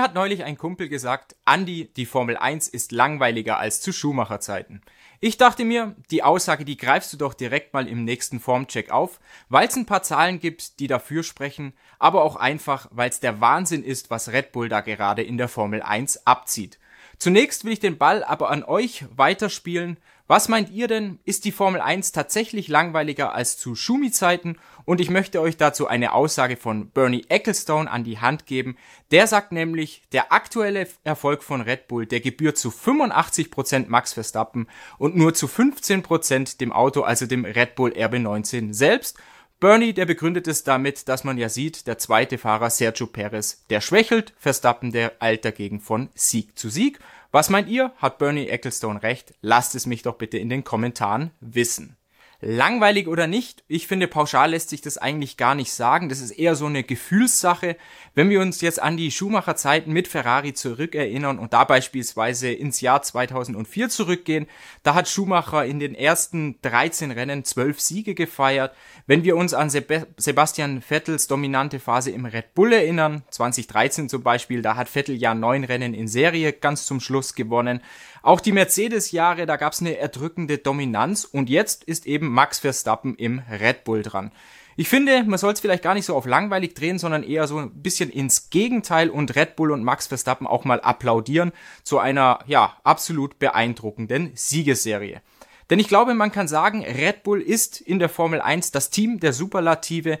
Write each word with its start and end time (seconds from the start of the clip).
Mir 0.00 0.04
hat 0.04 0.14
neulich 0.14 0.44
ein 0.44 0.56
Kumpel 0.56 0.88
gesagt, 0.88 1.36
Andy, 1.44 1.92
die 1.94 2.06
Formel 2.06 2.38
1 2.38 2.68
ist 2.68 2.90
langweiliger 2.90 3.58
als 3.58 3.82
zu 3.82 3.92
Schumacher-Zeiten. 3.92 4.80
Ich 5.20 5.36
dachte 5.36 5.66
mir, 5.66 5.94
die 6.10 6.22
Aussage, 6.22 6.64
die 6.64 6.78
greifst 6.78 7.12
du 7.12 7.18
doch 7.18 7.34
direkt 7.34 7.74
mal 7.74 7.86
im 7.86 8.04
nächsten 8.06 8.40
Formcheck 8.40 8.90
auf, 8.90 9.20
weil 9.50 9.68
es 9.68 9.76
ein 9.76 9.84
paar 9.84 10.02
Zahlen 10.02 10.40
gibt, 10.40 10.80
die 10.80 10.86
dafür 10.86 11.22
sprechen, 11.22 11.74
aber 11.98 12.24
auch 12.24 12.36
einfach, 12.36 12.88
weil 12.92 13.10
es 13.10 13.20
der 13.20 13.42
Wahnsinn 13.42 13.84
ist, 13.84 14.08
was 14.08 14.32
Red 14.32 14.52
Bull 14.52 14.70
da 14.70 14.80
gerade 14.80 15.22
in 15.22 15.36
der 15.36 15.48
Formel 15.48 15.82
1 15.82 16.26
abzieht. 16.26 16.78
Zunächst 17.18 17.66
will 17.66 17.74
ich 17.74 17.80
den 17.80 17.98
Ball 17.98 18.24
aber 18.24 18.48
an 18.48 18.64
euch 18.64 19.04
weiterspielen. 19.14 19.98
Was 20.30 20.48
meint 20.48 20.70
ihr 20.70 20.86
denn? 20.86 21.18
Ist 21.24 21.44
die 21.44 21.50
Formel 21.50 21.80
1 21.80 22.12
tatsächlich 22.12 22.68
langweiliger 22.68 23.34
als 23.34 23.58
zu 23.58 23.74
Schumi-Zeiten? 23.74 24.60
Und 24.84 25.00
ich 25.00 25.10
möchte 25.10 25.40
euch 25.40 25.56
dazu 25.56 25.88
eine 25.88 26.12
Aussage 26.12 26.56
von 26.56 26.88
Bernie 26.90 27.24
Ecclestone 27.28 27.90
an 27.90 28.04
die 28.04 28.20
Hand 28.20 28.46
geben. 28.46 28.76
Der 29.10 29.26
sagt 29.26 29.50
nämlich, 29.50 30.02
der 30.12 30.32
aktuelle 30.32 30.86
Erfolg 31.02 31.42
von 31.42 31.62
Red 31.62 31.88
Bull, 31.88 32.06
der 32.06 32.20
gebührt 32.20 32.58
zu 32.58 32.68
85% 32.68 33.88
Max 33.88 34.12
Verstappen 34.12 34.68
und 34.98 35.16
nur 35.16 35.34
zu 35.34 35.48
15% 35.48 36.58
dem 36.58 36.70
Auto, 36.70 37.00
also 37.00 37.26
dem 37.26 37.44
Red 37.44 37.74
Bull 37.74 37.90
RB19 37.90 38.72
selbst. 38.72 39.18
Bernie, 39.58 39.92
der 39.92 40.06
begründet 40.06 40.46
es 40.46 40.62
damit, 40.62 41.08
dass 41.08 41.24
man 41.24 41.38
ja 41.38 41.48
sieht, 41.48 41.88
der 41.88 41.98
zweite 41.98 42.38
Fahrer 42.38 42.70
Sergio 42.70 43.08
Perez, 43.08 43.64
der 43.68 43.80
schwächelt, 43.80 44.32
Verstappen, 44.38 44.92
der 44.92 45.14
eilt 45.18 45.44
dagegen 45.44 45.80
von 45.80 46.08
Sieg 46.14 46.56
zu 46.56 46.70
Sieg. 46.70 47.00
Was 47.32 47.48
meint 47.48 47.68
ihr? 47.68 47.92
Hat 47.96 48.18
Bernie 48.18 48.48
Ecclestone 48.48 49.02
recht? 49.02 49.34
Lasst 49.40 49.74
es 49.76 49.86
mich 49.86 50.02
doch 50.02 50.16
bitte 50.16 50.38
in 50.38 50.48
den 50.48 50.64
Kommentaren 50.64 51.30
wissen. 51.40 51.96
Langweilig 52.42 53.06
oder 53.06 53.26
nicht, 53.26 53.64
ich 53.68 53.86
finde, 53.86 54.08
pauschal 54.08 54.52
lässt 54.52 54.70
sich 54.70 54.80
das 54.80 54.96
eigentlich 54.96 55.36
gar 55.36 55.54
nicht 55.54 55.74
sagen. 55.74 56.08
Das 56.08 56.20
ist 56.20 56.30
eher 56.30 56.54
so 56.54 56.64
eine 56.64 56.82
Gefühlssache. 56.82 57.76
Wenn 58.14 58.30
wir 58.30 58.40
uns 58.40 58.62
jetzt 58.62 58.80
an 58.80 58.96
die 58.96 59.10
Schumacher-Zeiten 59.10 59.92
mit 59.92 60.08
Ferrari 60.08 60.54
zurückerinnern 60.54 61.38
und 61.38 61.52
da 61.52 61.64
beispielsweise 61.64 62.50
ins 62.50 62.80
Jahr 62.80 63.02
2004 63.02 63.90
zurückgehen, 63.90 64.46
da 64.82 64.94
hat 64.94 65.06
Schumacher 65.06 65.66
in 65.66 65.80
den 65.80 65.94
ersten 65.94 66.58
13 66.62 67.10
Rennen 67.10 67.44
12 67.44 67.78
Siege 67.78 68.14
gefeiert. 68.14 68.74
Wenn 69.06 69.22
wir 69.22 69.36
uns 69.36 69.52
an 69.52 69.68
Seb 69.68 70.06
Sebastian 70.16 70.80
Vettels 70.80 71.26
dominante 71.26 71.78
Phase 71.78 72.10
im 72.10 72.24
Red 72.24 72.54
Bull 72.54 72.72
erinnern, 72.72 73.22
2013 73.28 74.08
zum 74.08 74.22
Beispiel, 74.22 74.62
da 74.62 74.76
hat 74.76 74.88
Vettel 74.88 75.16
ja 75.16 75.34
neun 75.34 75.64
Rennen 75.64 75.92
in 75.92 76.08
Serie 76.08 76.54
ganz 76.54 76.86
zum 76.86 77.00
Schluss 77.00 77.34
gewonnen. 77.34 77.82
Auch 78.22 78.40
die 78.40 78.52
Mercedes-Jahre, 78.52 79.46
da 79.46 79.56
gab 79.56 79.72
es 79.72 79.80
eine 79.80 79.96
erdrückende 79.96 80.58
Dominanz 80.58 81.24
und 81.24 81.48
jetzt 81.48 81.84
ist 81.84 82.06
eben 82.06 82.28
Max 82.28 82.58
Verstappen 82.58 83.14
im 83.14 83.40
Red 83.50 83.84
Bull 83.84 84.02
dran. 84.02 84.32
Ich 84.76 84.88
finde, 84.88 85.24
man 85.24 85.38
soll 85.38 85.52
es 85.52 85.60
vielleicht 85.60 85.82
gar 85.82 85.94
nicht 85.94 86.06
so 86.06 86.14
auf 86.16 86.26
langweilig 86.26 86.74
drehen, 86.74 86.98
sondern 86.98 87.22
eher 87.22 87.46
so 87.46 87.58
ein 87.58 87.82
bisschen 87.82 88.08
ins 88.08 88.50
Gegenteil 88.50 89.10
und 89.10 89.36
Red 89.36 89.56
Bull 89.56 89.72
und 89.72 89.84
Max 89.84 90.06
Verstappen 90.06 90.46
auch 90.46 90.64
mal 90.64 90.80
applaudieren 90.80 91.52
zu 91.82 91.98
einer, 91.98 92.38
ja, 92.46 92.76
absolut 92.82 93.38
beeindruckenden 93.38 94.30
Siegesserie. 94.34 95.20
Denn 95.68 95.78
ich 95.78 95.88
glaube, 95.88 96.14
man 96.14 96.32
kann 96.32 96.48
sagen, 96.48 96.84
Red 96.84 97.22
Bull 97.22 97.40
ist 97.40 97.80
in 97.80 97.98
der 97.98 98.08
Formel 98.08 98.40
1 98.40 98.72
das 98.72 98.90
Team 98.90 99.20
der 99.20 99.32
Superlative, 99.32 100.18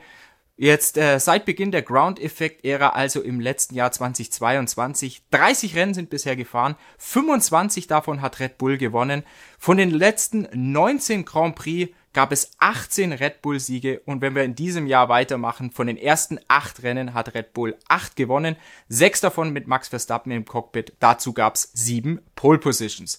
Jetzt 0.62 0.98
äh, 0.98 1.18
seit 1.18 1.46
Beginn 1.46 1.70
der 1.70 1.80
Ground-Effekt-Ära, 1.80 2.90
also 2.90 3.22
im 3.22 3.40
letzten 3.40 3.76
Jahr 3.76 3.92
2022, 3.92 5.22
30 5.30 5.74
Rennen 5.74 5.94
sind 5.94 6.10
bisher 6.10 6.36
gefahren, 6.36 6.76
25 6.98 7.86
davon 7.86 8.20
hat 8.20 8.40
Red 8.40 8.58
Bull 8.58 8.76
gewonnen. 8.76 9.22
Von 9.58 9.78
den 9.78 9.90
letzten 9.90 10.46
19 10.52 11.24
Grand 11.24 11.56
Prix 11.56 11.94
gab 12.12 12.30
es 12.30 12.50
18 12.58 13.12
Red 13.14 13.40
Bull-Siege 13.40 14.02
und 14.04 14.20
wenn 14.20 14.34
wir 14.34 14.42
in 14.42 14.54
diesem 14.54 14.86
Jahr 14.86 15.08
weitermachen, 15.08 15.70
von 15.70 15.86
den 15.86 15.96
ersten 15.96 16.38
8 16.48 16.82
Rennen 16.82 17.14
hat 17.14 17.32
Red 17.32 17.54
Bull 17.54 17.74
8 17.88 18.14
gewonnen, 18.14 18.56
6 18.90 19.22
davon 19.22 19.54
mit 19.54 19.66
Max 19.66 19.88
Verstappen 19.88 20.30
im 20.30 20.44
Cockpit, 20.44 20.92
dazu 21.00 21.32
gab 21.32 21.54
es 21.54 21.70
7 21.72 22.20
Pole 22.36 22.58
Positions. 22.58 23.18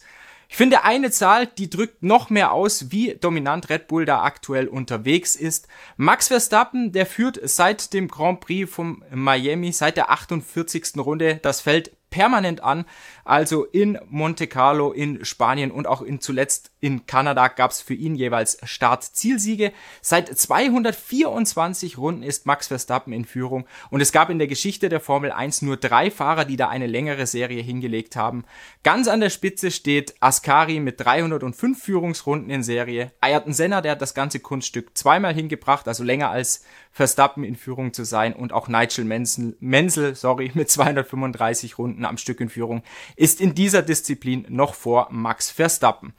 Ich 0.51 0.57
finde 0.57 0.83
eine 0.83 1.11
Zahl, 1.11 1.47
die 1.47 1.69
drückt 1.69 2.03
noch 2.03 2.29
mehr 2.29 2.51
aus, 2.51 2.91
wie 2.91 3.15
dominant 3.15 3.69
Red 3.69 3.87
Bull 3.87 4.03
da 4.03 4.21
aktuell 4.23 4.67
unterwegs 4.67 5.37
ist. 5.37 5.69
Max 5.95 6.27
Verstappen, 6.27 6.91
der 6.91 7.05
führt 7.05 7.39
seit 7.41 7.93
dem 7.93 8.09
Grand 8.09 8.41
Prix 8.41 8.69
von 8.69 9.01
Miami, 9.13 9.71
seit 9.71 9.95
der 9.95 10.09
48. 10.11 10.97
Runde 10.97 11.39
das 11.41 11.61
Feld 11.61 11.95
permanent 12.11 12.63
an. 12.63 12.85
Also 13.25 13.65
in 13.65 13.97
Monte 14.09 14.45
Carlo, 14.45 14.91
in 14.91 15.25
Spanien 15.25 15.71
und 15.71 15.87
auch 15.87 16.03
in 16.03 16.21
zuletzt 16.21 16.71
in 16.79 17.07
Kanada 17.07 17.47
gab 17.47 17.71
es 17.71 17.81
für 17.81 17.93
ihn 17.93 18.15
jeweils 18.15 18.57
Start-Zielsiege. 18.63 19.71
Seit 20.01 20.37
224 20.37 21.97
Runden 21.97 22.21
ist 22.21 22.45
Max 22.45 22.67
Verstappen 22.67 23.13
in 23.13 23.25
Führung 23.25 23.65
und 23.89 24.01
es 24.01 24.11
gab 24.11 24.29
in 24.29 24.39
der 24.39 24.47
Geschichte 24.47 24.89
der 24.89 24.99
Formel 24.99 25.31
1 25.31 25.61
nur 25.63 25.77
drei 25.77 26.11
Fahrer, 26.11 26.45
die 26.45 26.57
da 26.57 26.69
eine 26.69 26.87
längere 26.87 27.25
Serie 27.25 27.63
hingelegt 27.63 28.15
haben. 28.15 28.43
Ganz 28.83 29.07
an 29.07 29.21
der 29.21 29.29
Spitze 29.29 29.71
steht 29.71 30.15
Ascari 30.19 30.79
mit 30.79 30.99
305 30.99 31.81
Führungsrunden 31.81 32.49
in 32.49 32.63
Serie. 32.63 33.11
Ayrton 33.21 33.53
Senna, 33.53 33.81
der 33.81 33.93
hat 33.93 34.01
das 34.01 34.13
ganze 34.13 34.39
Kunststück 34.39 34.97
zweimal 34.97 35.33
hingebracht, 35.33 35.87
also 35.87 36.03
länger 36.03 36.29
als 36.29 36.65
Verstappen 36.91 37.43
in 37.43 37.55
Führung 37.55 37.93
zu 37.93 38.03
sein 38.03 38.33
und 38.33 38.51
auch 38.51 38.67
Nigel 38.67 39.05
Menzel, 39.05 39.55
Menzel 39.59 40.15
sorry, 40.15 40.51
mit 40.53 40.69
235 40.69 41.77
Runden 41.77 42.05
am 42.05 42.17
Stück 42.17 42.41
in 42.41 42.49
Führung 42.49 42.83
ist 43.15 43.39
in 43.39 43.55
dieser 43.55 43.81
Disziplin 43.81 44.45
noch 44.49 44.73
vor 44.73 45.07
Max 45.11 45.49
Verstappen. 45.49 46.13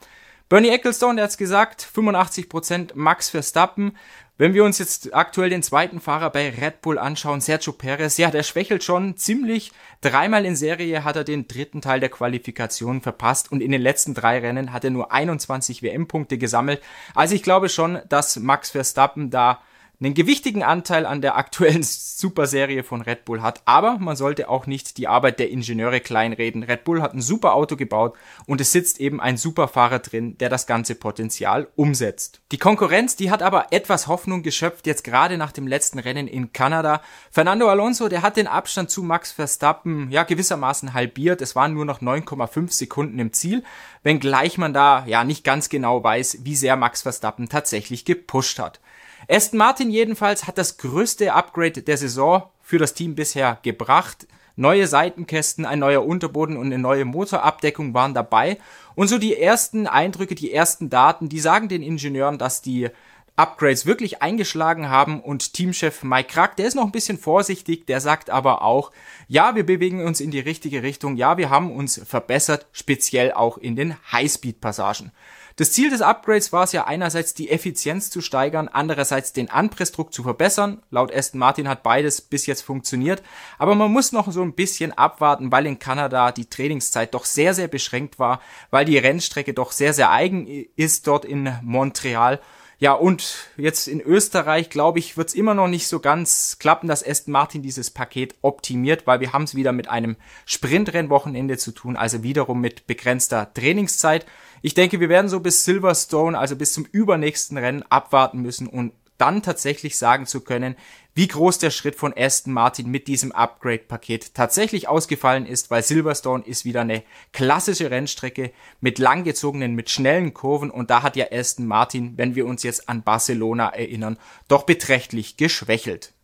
Bernie 0.49 0.69
Ecclestone, 0.69 1.17
der 1.17 1.25
hat's 1.25 1.39
gesagt, 1.39 1.87
85% 1.95 2.91
Max 2.95 3.31
Verstappen. 3.31 3.97
Wenn 4.37 4.55
wir 4.55 4.65
uns 4.65 4.79
jetzt 4.79 5.15
aktuell 5.15 5.49
den 5.49 5.63
zweiten 5.63 6.01
Fahrer 6.01 6.29
bei 6.29 6.51
Red 6.51 6.83
Bull 6.83 6.99
anschauen, 6.99 7.41
Sergio 7.41 7.73
Perez, 7.73 8.19
ja, 8.19 8.31
der 8.31 8.43
schwächelt 8.43 8.85
schon 8.85 9.17
ziemlich. 9.17 9.73
Dreimal 10.01 10.45
in 10.45 10.57
Serie 10.57 11.05
hat 11.05 11.17
er 11.17 11.25
den 11.25 11.49
dritten 11.49 11.81
Teil 11.81 12.01
der 12.01 12.09
Qualifikation 12.09 13.01
verpasst 13.01 13.51
und 13.51 13.63
in 13.63 13.71
den 13.71 13.81
letzten 13.81 14.13
drei 14.13 14.41
Rennen 14.41 14.73
hat 14.73 14.85
er 14.85 14.91
nur 14.91 15.13
21 15.13 15.83
WM-Punkte 15.83 16.39
gesammelt. 16.39 16.83
Also 17.15 17.35
ich 17.35 17.43
glaube 17.43 17.69
schon, 17.69 18.01
dass 18.09 18.37
Max 18.37 18.73
Verstappen 18.73 19.31
da 19.31 19.63
einen 20.05 20.15
gewichtigen 20.15 20.63
Anteil 20.63 21.07
an 21.07 21.21
der 21.21 21.37
aktuellen 21.37 21.83
Superserie 22.23 22.83
von 22.83 23.03
Red 23.03 23.25
Bull 23.25 23.43
hat. 23.43 23.63
Aber 23.65 23.99
man 23.99 24.17
sollte 24.17 24.49
auch 24.49 24.67
nicht 24.67 24.99
die 24.99 25.09
Arbeit 25.09 25.39
der 25.39 25.51
Ingenieure 25.51 26.01
kleinreden. 26.01 26.63
Red 26.63 26.85
Bull 26.85 27.03
hat 27.03 27.15
ein 27.15 27.23
super 27.23 27.55
Auto 27.55 27.77
gebaut 27.77 28.17
und 28.47 28.61
es 28.61 28.73
sitzt 28.73 29.01
eben 29.01 29.21
ein 29.21 29.37
super 29.37 29.69
Fahrer 29.69 30.01
drin, 30.01 30.37
der 30.39 30.49
das 30.49 30.67
ganze 30.67 30.95
Potenzial 30.95 31.69
umsetzt. 31.77 32.41
Die 32.51 32.59
Konkurrenz, 32.59 33.17
die 33.17 33.31
hat 33.31 33.43
aber 33.43 33.67
etwas 33.71 34.07
Hoffnung 34.07 34.43
geschöpft, 34.43 34.87
jetzt 34.87 35.05
gerade 35.05 35.39
nach 35.39 35.53
dem 35.53 35.67
letzten 35.67 35.99
Rennen 35.99 36.27
in 36.27 36.53
Kanada. 36.53 37.03
Fernando 37.31 37.69
Alonso, 37.69 38.09
der 38.09 38.23
hat 38.23 38.37
den 38.37 38.47
Abstand 38.47 38.91
zu 38.91 39.03
Max 39.03 39.33
Verstappen 39.33 40.11
ja 40.11 40.25
gewissermaßen 40.25 40.95
halbiert. 40.95 41.41
Es 41.41 41.55
waren 41.55 41.75
nur 41.75 41.85
noch 41.85 42.01
9,5 42.01 42.73
Sekunden 42.73 43.19
im 43.19 43.33
Ziel, 43.33 43.63
wenngleich 44.03 44.59
man 44.59 44.75
da 44.75 45.05
ja 45.07 45.25
nicht 45.25 45.45
ganz 45.45 45.69
genau 45.69 46.03
weiß, 46.03 46.39
wie 46.43 46.57
sehr 46.57 46.77
Max 46.77 47.03
Verstappen 47.03 47.49
tatsächlich 47.49 48.05
gepusht 48.05 48.59
hat. 48.59 48.81
Aston 49.29 49.59
Martin 49.59 49.91
jedenfalls 49.91 50.47
hat 50.47 50.59
das 50.59 50.79
größte 50.79 51.33
Upgrade 51.33 51.83
der 51.83 51.97
Saison 51.97 52.45
für 52.61 52.79
das 52.79 52.95
Team 52.95 53.15
bisher 53.15 53.59
gebracht. 53.63 54.27
Neue 54.57 54.87
Seitenkästen, 54.87 55.65
ein 55.65 55.79
neuer 55.79 56.05
Unterboden 56.05 56.57
und 56.57 56.67
eine 56.67 56.79
neue 56.79 57.05
Motorabdeckung 57.05 57.95
waren 57.95 58.15
dabei. 58.15 58.59
Und 58.95 59.09
so 59.09 59.19
die 59.19 59.37
ersten 59.37 59.87
Eindrücke, 59.87 60.35
die 60.35 60.53
ersten 60.53 60.91
Daten, 60.91 61.29
die 61.29 61.41
sagen 61.41 61.69
den 61.69 61.83
Ingenieuren, 61.83 62.37
dass 62.37 62.61
die 62.61 62.91
Upgrades 63.35 63.87
wirklich 63.87 64.21
eingeschlagen 64.21 64.91
haben 64.91 65.21
und 65.21 65.55
Teamchef 65.55 66.03
Mike 66.03 66.29
Krack, 66.29 66.57
der 66.57 66.67
ist 66.67 66.75
noch 66.75 66.85
ein 66.85 66.93
bisschen 66.93 67.17
vorsichtig, 67.17 67.87
der 67.87 68.01
sagt 68.01 68.29
aber 68.29 68.61
auch, 68.61 68.93
ja, 69.27 69.55
wir 69.55 69.65
bewegen 69.65 70.05
uns 70.05 70.21
in 70.21 70.31
die 70.31 70.41
richtige 70.41 70.83
Richtung, 70.83 71.17
ja, 71.17 71.39
wir 71.39 71.49
haben 71.49 71.73
uns 71.73 72.01
verbessert, 72.05 72.67
speziell 72.73 73.33
auch 73.33 73.57
in 73.57 73.75
den 73.75 73.97
Highspeed-Passagen. 74.13 75.13
Das 75.57 75.73
Ziel 75.73 75.91
des 75.91 76.01
Upgrades 76.01 76.53
war 76.53 76.65
es 76.65 76.73
ja 76.73 76.87
einerseits 76.87 77.35
die 77.35 77.51
Effizienz 77.51 78.11
zu 78.11 78.21
steigern, 78.21 78.69
andererseits 78.69 79.33
den 79.33 79.51
Anpressdruck 79.51 80.13
zu 80.13 80.23
verbessern. 80.23 80.83
Laut 80.91 81.15
Aston 81.15 81.39
Martin 81.39 81.69
hat 81.69 81.83
beides 81.83 82.21
bis 82.21 82.47
jetzt 82.47 82.63
funktioniert, 82.63 83.23
aber 83.59 83.75
man 83.75 83.93
muss 83.93 84.13
noch 84.13 84.31
so 84.33 84.43
ein 84.43 84.55
bisschen 84.55 84.93
abwarten, 84.93 85.53
weil 85.53 85.67
in 85.67 85.79
Kanada 85.79 86.33
die 86.33 86.47
Trainingszeit 86.47 87.13
doch 87.15 87.25
sehr, 87.25 87.55
sehr 87.55 87.69
beschränkt 87.69 88.19
war, 88.19 88.41
weil 88.71 88.85
die 88.85 88.99
Rennstrecke 88.99 89.53
doch 89.53 89.73
sehr, 89.73 89.93
sehr 89.93 90.11
eigen 90.11 90.47
ist 90.77 91.07
dort 91.07 91.25
in 91.25 91.53
Montreal 91.63 92.41
ja, 92.83 92.95
und 92.95 93.49
jetzt 93.57 93.87
in 93.87 94.01
Österreich, 94.01 94.69
glaube 94.69 94.99
ich, 94.99 95.17
wird 95.17 95.29
es 95.29 95.37
immer 95.37 95.55
noch 95.55 95.69
nicht 95.69 95.87
so 95.87 96.01
ganz 96.01 96.57
klappen, 96.59 96.89
dass 96.89 97.07
Aston 97.07 97.31
Martin 97.31 97.63
dieses 97.63 97.93
Paket 97.93 98.35
optimiert, 98.43 99.07
weil 99.07 99.21
wir 99.21 99.33
haben 99.33 99.45
es 99.45 99.55
wieder 99.55 99.71
mit 99.71 99.87
einem 99.87 100.17
Sprintrennwochenende 100.47 101.59
zu 101.59 101.71
tun, 101.71 101.95
also 101.95 102.25
wiederum 102.25 102.61
mit 102.61 102.89
begrenzter 102.89 103.55
Trainingszeit. 103.55 104.27
Ich 104.63 104.75
denke, 104.75 104.99
wir 104.99 105.09
werden 105.09 105.29
so 105.29 105.39
bis 105.39 105.65
Silverstone, 105.65 106.37
also 106.37 106.57
bis 106.57 106.73
zum 106.73 106.85
übernächsten 106.85 107.57
Rennen 107.57 107.85
abwarten 107.89 108.43
müssen 108.43 108.67
und 108.67 108.93
dann 109.17 109.45
tatsächlich 109.45 109.97
sagen 109.97 110.27
zu 110.27 110.41
können, 110.41 110.75
wie 111.15 111.29
groß 111.29 111.59
der 111.59 111.71
Schritt 111.71 111.97
von 111.97 112.15
Aston 112.17 112.53
Martin 112.53 112.89
mit 112.89 113.07
diesem 113.07 113.33
Upgrade-Paket 113.33 114.35
tatsächlich 114.35 114.89
ausgefallen 114.89 115.47
ist, 115.47 115.71
weil 115.71 115.83
Silverstone 115.83 116.45
ist 116.45 116.65
wieder 116.65 116.81
eine 116.81 117.03
klassische 117.33 117.91
Rennstrecke 117.91 118.53
mit 118.81 118.99
langgezogenen, 118.99 119.75
mit 119.75 119.91
schnellen 119.91 120.33
Kurven 120.33 120.71
und 120.71 120.91
da 120.91 121.03
hat 121.03 121.17
ja 121.17 121.27
Aston 121.31 121.67
Martin, 121.67 122.17
wenn 122.17 122.35
wir 122.35 122.47
uns 122.47 122.63
jetzt 122.63 122.89
an 122.89 123.03
Barcelona 123.03 123.69
erinnern, 123.69 124.19
doch 124.49 124.63
beträchtlich 124.65 125.37
geschwächelt. 125.37 126.15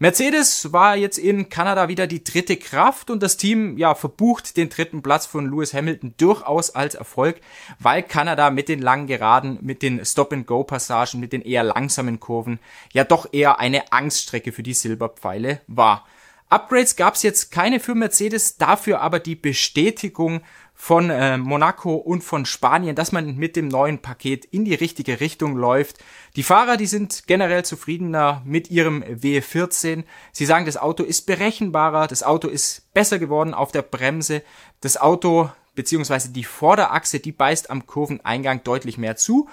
Mercedes 0.00 0.72
war 0.72 0.96
jetzt 0.96 1.18
in 1.18 1.48
Kanada 1.48 1.88
wieder 1.88 2.06
die 2.06 2.22
dritte 2.22 2.56
Kraft 2.56 3.10
und 3.10 3.20
das 3.20 3.36
Team 3.36 3.76
ja 3.76 3.96
verbucht 3.96 4.56
den 4.56 4.68
dritten 4.68 5.02
Platz 5.02 5.26
von 5.26 5.50
Lewis 5.50 5.74
Hamilton 5.74 6.14
durchaus 6.16 6.70
als 6.70 6.94
Erfolg, 6.94 7.40
weil 7.80 8.04
Kanada 8.04 8.50
mit 8.50 8.68
den 8.68 8.80
langen 8.80 9.08
Geraden, 9.08 9.58
mit 9.60 9.82
den 9.82 10.04
Stop-and-Go-Passagen, 10.04 11.18
mit 11.18 11.32
den 11.32 11.42
eher 11.42 11.64
langsamen 11.64 12.20
Kurven 12.20 12.60
ja 12.92 13.02
doch 13.02 13.32
eher 13.32 13.58
eine 13.58 13.90
Angststrecke 13.90 14.52
für 14.52 14.62
die 14.62 14.74
Silberpfeile 14.74 15.62
war. 15.66 16.06
Upgrades 16.48 16.94
gab 16.94 17.14
es 17.14 17.24
jetzt 17.24 17.50
keine 17.50 17.80
für 17.80 17.96
Mercedes, 17.96 18.56
dafür 18.56 19.00
aber 19.00 19.18
die 19.18 19.34
Bestätigung 19.34 20.42
von 20.80 21.10
äh, 21.10 21.36
Monaco 21.36 21.96
und 21.96 22.22
von 22.22 22.46
Spanien, 22.46 22.94
dass 22.94 23.10
man 23.10 23.34
mit 23.36 23.56
dem 23.56 23.66
neuen 23.66 23.98
Paket 23.98 24.44
in 24.44 24.64
die 24.64 24.74
richtige 24.74 25.18
Richtung 25.18 25.56
läuft. 25.56 25.98
Die 26.36 26.44
Fahrer, 26.44 26.76
die 26.76 26.86
sind 26.86 27.24
generell 27.26 27.64
zufriedener 27.64 28.42
mit 28.44 28.70
ihrem 28.70 29.02
W14. 29.02 30.04
Sie 30.30 30.46
sagen, 30.46 30.66
das 30.66 30.76
Auto 30.76 31.02
ist 31.02 31.26
berechenbarer, 31.26 32.06
das 32.06 32.22
Auto 32.22 32.46
ist 32.46 32.94
besser 32.94 33.18
geworden 33.18 33.54
auf 33.54 33.72
der 33.72 33.82
Bremse, 33.82 34.42
das 34.80 34.96
Auto 34.96 35.50
beziehungsweise 35.74 36.30
die 36.30 36.44
Vorderachse, 36.44 37.18
die 37.18 37.32
beißt 37.32 37.70
am 37.70 37.86
Kurveneingang 37.86 38.62
deutlich 38.62 38.98
mehr 38.98 39.16
zu 39.16 39.48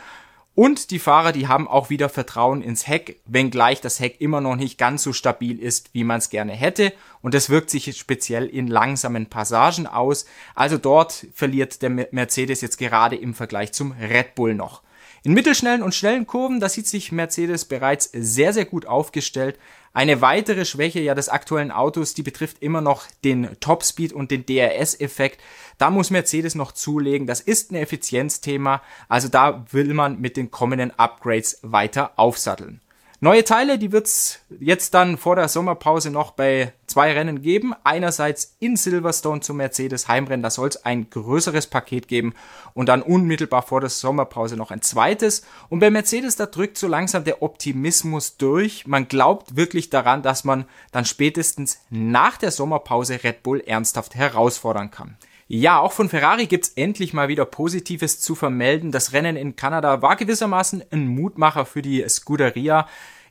und 0.56 0.92
die 0.92 1.00
Fahrer, 1.00 1.34
die 1.34 1.50
haben 1.50 1.68
auch 1.68 1.90
wieder 1.90 2.08
Vertrauen 2.08 2.62
ins 2.62 2.88
Heck, 2.88 3.20
wenngleich 3.26 3.82
das 3.82 4.00
Heck 4.00 4.22
immer 4.22 4.40
noch 4.40 4.56
nicht 4.56 4.78
ganz 4.78 5.04
so 5.04 5.12
stabil 5.12 5.60
ist, 5.60 5.90
wie 5.94 6.06
man 6.06 6.20
es 6.20 6.30
gerne 6.30 6.54
hätte. 6.54 6.94
Und 7.22 7.34
das 7.34 7.50
wirkt 7.50 7.70
sich 7.70 7.98
speziell 7.98 8.46
in 8.46 8.68
langsamen 8.68 9.26
Passagen 9.26 9.86
aus. 9.86 10.26
Also 10.56 10.78
dort 10.78 11.28
verliert 11.34 11.82
der 11.82 11.90
Mercedes 11.90 12.62
jetzt 12.62 12.78
gerade 12.78 13.18
im 13.18 13.34
Vergleich 13.34 13.74
zum 13.74 13.92
Red 13.92 14.34
Bull 14.36 14.56
noch. 14.56 14.82
In 15.26 15.34
mittelschnellen 15.34 15.82
und 15.82 15.96
schnellen 15.96 16.28
Kurven, 16.28 16.60
da 16.60 16.70
sieht 16.70 16.86
sich 16.86 17.12
Mercedes 17.12 17.66
bereits 17.66 18.12
sehr, 18.14 18.54
sehr 18.54 18.66
gut 18.66 18.86
aufgestellt. 18.86 19.58
Eine 19.92 20.22
weitere 20.22 20.66
Schwäche 20.66 21.00
ja 21.00 21.16
des 21.16 21.30
aktuellen 21.30 21.72
Autos, 21.72 22.14
die 22.14 22.22
betrifft 22.22 22.62
immer 22.62 22.80
noch 22.80 23.08
den 23.24 23.50
Topspeed 23.60 24.14
und 24.14 24.30
den 24.30 24.46
DRS-Effekt. 24.46 25.42
Da 25.80 25.90
muss 25.90 26.12
Mercedes 26.12 26.54
noch 26.54 26.74
zulegen. 26.74 27.26
Das 27.26 27.42
ist 27.42 27.72
ein 27.72 27.76
Effizienzthema. 27.76 28.84
Also 29.10 29.28
da 29.28 29.66
will 29.72 29.96
man 29.96 30.22
mit 30.22 30.38
den 30.38 30.52
kommenden 30.52 30.92
Upgrades 30.92 31.58
weiter 31.64 32.12
aufsatteln. 32.18 32.82
Neue 33.20 33.44
Teile, 33.44 33.80
die 33.80 33.92
wird's 33.92 34.42
jetzt 34.60 34.94
dann 34.94 35.18
vor 35.18 35.36
der 35.36 35.48
Sommerpause 35.48 36.12
noch 36.12 36.34
bei 36.34 36.74
zwei 36.96 37.12
Rennen 37.12 37.42
geben. 37.42 37.74
Einerseits 37.84 38.56
in 38.60 38.78
Silverstone 38.78 39.42
zum 39.42 39.58
Mercedes 39.58 40.08
Heimrennen, 40.08 40.42
da 40.42 40.50
soll 40.50 40.70
es 40.70 40.86
ein 40.86 41.10
größeres 41.10 41.68
Paket 41.68 42.08
geben 42.08 42.34
und 42.74 42.88
dann 42.88 43.02
unmittelbar 43.02 43.64
vor 43.64 43.82
der 43.82 43.90
Sommerpause 43.90 44.56
noch 44.56 44.72
ein 44.72 44.82
zweites. 44.82 45.46
Und 45.68 45.80
bei 45.80 45.90
Mercedes, 45.90 46.38
da 46.38 46.46
drückt 46.46 46.78
so 46.78 46.88
langsam 46.88 47.26
der 47.26 47.42
Optimismus 47.42 48.38
durch. 48.38 48.88
Man 48.88 49.10
glaubt 49.10 49.58
wirklich 49.58 49.90
daran, 49.90 50.22
dass 50.22 50.46
man 50.46 50.64
dann 50.94 51.04
spätestens 51.04 51.82
nach 51.90 52.38
der 52.38 52.52
Sommerpause 52.52 53.26
Red 53.26 53.44
Bull 53.44 53.60
ernsthaft 53.60 54.16
herausfordern 54.16 54.90
kann. 54.90 55.18
Ja, 55.50 55.80
auch 55.80 55.92
von 55.92 56.08
Ferrari 56.08 56.48
gibt's 56.48 56.70
endlich 56.78 57.14
mal 57.14 57.28
wieder 57.28 57.44
Positives 57.44 58.22
zu 58.22 58.36
vermelden. 58.36 58.94
Das 58.94 59.12
Rennen 59.12 59.36
in 59.36 59.58
Kanada 59.58 60.02
war 60.02 60.16
gewissermaßen 60.16 60.82
ein 60.92 61.08
Mutmacher 61.08 61.66
für 61.66 61.82
die 61.82 62.08
Scuderia. 62.08 62.88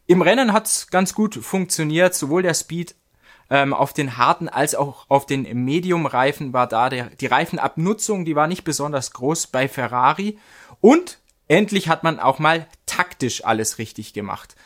Im 0.06 0.20
Rennen 0.20 0.52
hat's 0.52 0.88
ganz 0.88 1.14
gut 1.14 1.36
funktioniert. 1.36 2.14
Sowohl 2.14 2.42
der 2.42 2.52
Speed 2.52 2.94
ähm, 3.50 3.72
auf 3.72 3.92
den 3.92 4.16
harten 4.16 4.48
als 4.48 4.74
auch 4.74 5.06
auf 5.08 5.26
den 5.26 5.64
Medium-Reifen 5.64 6.52
war 6.52 6.66
da. 6.66 6.88
Der, 6.88 7.06
die 7.06 7.26
Reifenabnutzung, 7.26 8.24
die 8.24 8.36
war 8.36 8.46
nicht 8.46 8.64
besonders 8.64 9.12
groß 9.12 9.48
bei 9.48 9.68
Ferrari. 9.68 10.38
Und 10.80 11.18
endlich 11.48 11.88
hat 11.88 12.04
man 12.04 12.20
auch 12.20 12.38
mal 12.38 12.66
taktisch 12.86 13.44
alles 13.44 13.78
richtig 13.78 14.12
gemacht. 14.12 14.56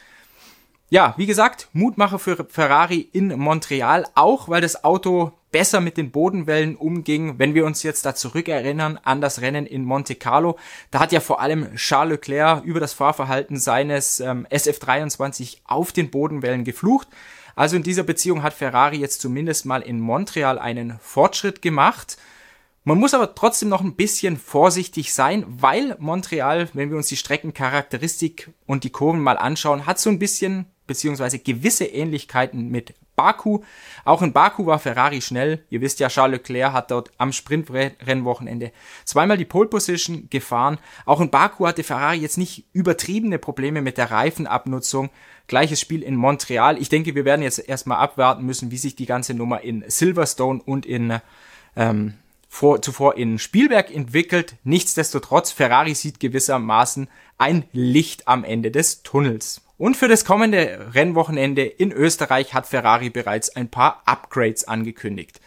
Ja, 0.91 1.13
wie 1.19 1.27
gesagt, 1.27 1.69
Mutmacher 1.75 2.19
für 2.19 2.47
Ferrari 2.49 3.07
in 3.13 3.39
Montreal, 3.39 4.07
auch 4.15 4.49
weil 4.49 4.63
das 4.63 4.85
Auto 4.85 5.33
besser 5.51 5.81
mit 5.81 5.97
den 5.97 6.11
Bodenwellen 6.11 6.77
umging. 6.77 7.39
Wenn 7.39 7.55
wir 7.55 7.67
uns 7.67 7.83
jetzt 7.83 8.07
da 8.07 8.15
zurückerinnern 8.15 8.99
an 9.03 9.21
das 9.21 9.41
Rennen 9.41 9.67
in 9.67 9.85
Monte 9.85 10.15
Carlo, 10.15 10.59
da 10.91 11.01
hat 11.01 11.13
ja 11.13 11.21
vor 11.21 11.41
allem 11.41 11.75
Charles 11.77 12.13
Leclerc 12.13 12.65
über 12.65 12.81
das 12.81 12.95
Fahrverhalten 12.95 13.59
seines 13.59 14.21
ähm, 14.21 14.47
SF23 14.51 15.59
auf 15.65 15.93
den 15.93 16.11
Bodenwellen 16.11 16.65
geflucht. 16.65 17.09
Also 17.59 17.75
in 17.75 17.83
dieser 17.83 18.05
Beziehung 18.05 18.45
hat 18.45 18.55
Ferrari 18.55 18.99
jetzt 18.99 19.21
zumindest 19.21 19.67
mal 19.67 19.83
in 19.83 19.99
Montreal 19.99 20.61
einen 20.61 20.97
Fortschritt 21.01 21.61
gemacht. 21.61 22.17
Man 22.85 22.99
muss 22.99 23.15
aber 23.15 23.35
trotzdem 23.35 23.69
noch 23.69 23.81
ein 23.81 23.97
bisschen 23.97 24.37
vorsichtig 24.37 25.13
sein, 25.13 25.45
weil 25.49 25.97
Montreal, 25.99 26.69
wenn 26.75 26.91
wir 26.91 26.97
uns 26.97 27.09
die 27.09 27.17
Streckencharakteristik 27.17 28.53
und 28.67 28.85
die 28.85 28.91
Kurven 28.91 29.21
mal 29.21 29.39
anschauen, 29.39 29.87
hat 29.87 29.99
so 29.99 30.09
ein 30.09 30.21
bisschen 30.21 30.67
beziehungsweise 30.87 31.41
gewisse 31.41 31.87
Ähnlichkeiten 31.87 32.69
mit 32.69 32.95
Baku. 33.19 33.63
Auch 34.05 34.23
in 34.23 34.33
Baku 34.33 34.65
war 34.65 34.79
Ferrari 34.79 35.21
schnell. 35.21 35.65
Ihr 35.71 35.81
wisst 35.81 35.99
ja, 35.99 36.09
Charles 36.09 36.39
Leclerc 36.39 36.73
hat 36.73 36.93
dort 36.93 37.11
am 37.19 37.33
Sprintrennwochenende 37.33 38.71
zweimal 39.05 39.37
die 39.37 39.45
Pole 39.45 39.69
Position 39.69 40.29
gefahren. 40.31 40.79
Auch 41.05 41.21
in 41.21 41.31
Baku 41.31 41.67
hatte 41.67 41.83
Ferrari 41.83 42.19
jetzt 42.19 42.39
nicht 42.39 42.65
übertriebene 42.73 43.41
Probleme 43.41 43.83
mit 43.83 43.99
der 43.99 44.13
Reifenabnutzung. 44.13 45.11
Gleiches 45.49 45.81
Spiel 45.81 46.03
in 46.05 46.15
Montreal. 46.15 46.79
Ich 46.79 46.89
denke, 46.91 47.17
wir 47.17 47.25
werden 47.25 47.43
jetzt 47.43 47.59
erstmal 47.59 47.99
abwarten 47.99 48.47
müssen, 48.47 48.71
wie 48.71 48.79
sich 48.79 48.95
die 48.95 49.07
ganze 49.07 49.35
Nummer 49.35 49.63
in 49.63 49.85
Silverstone 49.89 50.63
und 50.65 50.87
in 50.87 51.21
ähm, 51.75 52.15
vor, 52.49 52.81
zuvor 52.83 53.17
in 53.17 53.41
Spielberg 53.41 53.95
entwickelt. 53.95 54.55
Nichtsdestotrotz, 54.63 55.51
Ferrari 55.51 55.95
sieht 55.95 56.21
gewissermaßen 56.21 57.09
ein 57.37 57.65
Licht 57.73 58.29
am 58.29 58.45
Ende 58.45 58.71
des 58.71 59.03
Tunnels. 59.03 59.61
Und 59.79 59.97
für 59.97 60.09
das 60.09 60.25
kommende 60.25 60.93
Rennwochenende 60.93 61.65
in 61.65 61.93
Österreich 61.93 62.53
hat 62.53 62.67
Ferrari 62.67 63.11
bereits 63.11 63.55
ein 63.55 63.71
paar 63.71 64.03
Upgrades 64.07 64.67
angekündigt. 64.67 65.41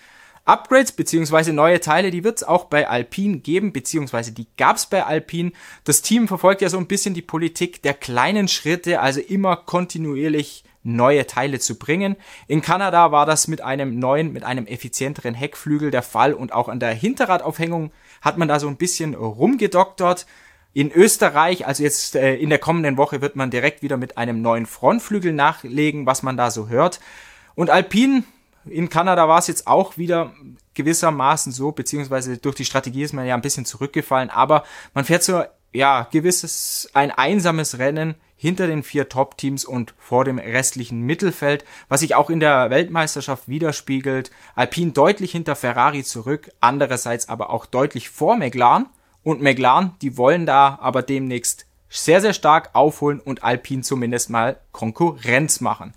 Upgrades 0.45 0.93
beziehungsweise 0.93 1.53
neue 1.53 1.81
Teile, 1.81 2.11
die 2.11 2.23
wird 2.23 2.37
es 2.37 2.43
auch 2.43 2.65
bei 2.65 2.87
Alpine 2.87 3.37
geben, 3.39 3.73
beziehungsweise 3.73 4.31
die 4.31 4.47
gab 4.57 4.77
es 4.77 4.85
bei 4.87 5.05
Alpine. 5.05 5.51
Das 5.83 6.01
Team 6.01 6.27
verfolgt 6.27 6.61
ja 6.61 6.69
so 6.69 6.77
ein 6.77 6.87
bisschen 6.87 7.13
die 7.13 7.21
Politik 7.21 7.83
der 7.83 7.93
kleinen 7.93 8.47
Schritte, 8.47 9.01
also 9.01 9.19
immer 9.19 9.57
kontinuierlich 9.57 10.63
neue 10.83 11.27
Teile 11.27 11.59
zu 11.59 11.77
bringen. 11.77 12.15
In 12.47 12.61
Kanada 12.61 13.11
war 13.11 13.25
das 13.25 13.47
mit 13.47 13.61
einem 13.61 13.99
neuen, 13.99 14.33
mit 14.33 14.43
einem 14.43 14.65
effizienteren 14.65 15.35
Heckflügel 15.35 15.91
der 15.91 16.01
Fall 16.01 16.33
und 16.33 16.53
auch 16.53 16.69
an 16.69 16.79
der 16.79 16.93
Hinterradaufhängung 16.93 17.91
hat 18.21 18.37
man 18.37 18.47
da 18.47 18.59
so 18.59 18.67
ein 18.67 18.77
bisschen 18.77 19.13
rumgedoktert. 19.13 20.25
In 20.73 20.91
Österreich, 20.91 21.67
also 21.67 21.83
jetzt 21.83 22.15
äh, 22.15 22.35
in 22.35 22.49
der 22.49 22.59
kommenden 22.59 22.97
Woche, 22.97 23.21
wird 23.21 23.35
man 23.35 23.51
direkt 23.51 23.81
wieder 23.81 23.97
mit 23.97 24.17
einem 24.17 24.41
neuen 24.41 24.65
Frontflügel 24.65 25.33
nachlegen, 25.33 26.05
was 26.05 26.23
man 26.23 26.37
da 26.37 26.49
so 26.49 26.69
hört. 26.69 27.01
Und 27.55 27.69
Alpine 27.69 28.23
in 28.65 28.89
Kanada 28.89 29.27
war 29.27 29.39
es 29.39 29.47
jetzt 29.47 29.67
auch 29.67 29.97
wieder 29.97 30.33
gewissermaßen 30.73 31.51
so, 31.51 31.71
beziehungsweise 31.71 32.37
durch 32.37 32.55
die 32.55 32.65
Strategie 32.65 33.03
ist 33.03 33.13
man 33.13 33.25
ja 33.25 33.35
ein 33.35 33.41
bisschen 33.41 33.65
zurückgefallen, 33.65 34.29
aber 34.29 34.63
man 34.93 35.03
fährt 35.03 35.23
so, 35.23 35.43
ja, 35.73 36.07
gewisses, 36.11 36.89
ein 36.93 37.11
einsames 37.11 37.77
Rennen 37.77 38.15
hinter 38.35 38.67
den 38.67 38.83
vier 38.83 39.07
Top-Teams 39.07 39.65
und 39.65 39.93
vor 39.97 40.25
dem 40.25 40.39
restlichen 40.39 41.01
Mittelfeld, 41.01 41.63
was 41.89 41.99
sich 41.99 42.15
auch 42.15 42.29
in 42.29 42.39
der 42.39 42.69
Weltmeisterschaft 42.69 43.47
widerspiegelt. 43.47 44.31
Alpine 44.55 44.91
deutlich 44.91 45.31
hinter 45.31 45.55
Ferrari 45.55 46.03
zurück, 46.03 46.49
andererseits 46.59 47.29
aber 47.29 47.51
auch 47.51 47.65
deutlich 47.65 48.09
vor 48.09 48.35
McLaren 48.37 48.87
und 49.23 49.41
McLaren, 49.41 49.95
die 50.01 50.17
wollen 50.17 50.45
da 50.45 50.79
aber 50.81 51.01
demnächst 51.01 51.65
sehr, 51.89 52.21
sehr 52.21 52.33
stark 52.33 52.69
aufholen 52.73 53.19
und 53.19 53.43
Alpine 53.43 53.81
zumindest 53.81 54.29
mal 54.29 54.57
Konkurrenz 54.71 55.61
machen. 55.61 55.93